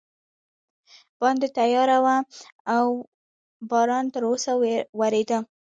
[1.21, 2.15] باندې تیاره وه
[2.75, 2.85] او
[3.69, 4.51] باران تراوسه
[4.99, 5.39] ورېده.